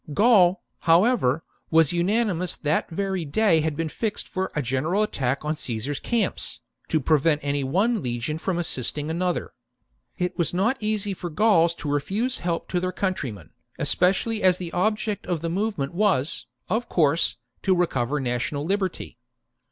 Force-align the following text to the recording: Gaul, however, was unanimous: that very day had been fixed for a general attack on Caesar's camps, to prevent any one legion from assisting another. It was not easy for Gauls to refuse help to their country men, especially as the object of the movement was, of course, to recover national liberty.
Gaul, 0.15 0.63
however, 0.79 1.43
was 1.69 1.93
unanimous: 1.93 2.55
that 2.55 2.89
very 2.89 3.23
day 3.23 3.61
had 3.61 3.75
been 3.77 3.87
fixed 3.87 4.27
for 4.27 4.51
a 4.55 4.61
general 4.63 5.03
attack 5.03 5.45
on 5.45 5.55
Caesar's 5.55 5.99
camps, 5.99 6.59
to 6.89 6.99
prevent 6.99 7.39
any 7.43 7.63
one 7.63 8.01
legion 8.01 8.39
from 8.39 8.57
assisting 8.57 9.11
another. 9.11 9.53
It 10.17 10.35
was 10.39 10.55
not 10.55 10.77
easy 10.79 11.13
for 11.13 11.29
Gauls 11.29 11.75
to 11.75 11.87
refuse 11.87 12.39
help 12.39 12.67
to 12.69 12.79
their 12.79 12.91
country 12.91 13.31
men, 13.31 13.51
especially 13.77 14.41
as 14.41 14.57
the 14.57 14.71
object 14.73 15.27
of 15.27 15.41
the 15.41 15.49
movement 15.49 15.93
was, 15.93 16.47
of 16.67 16.89
course, 16.89 17.37
to 17.61 17.75
recover 17.75 18.19
national 18.19 18.65
liberty. 18.65 19.19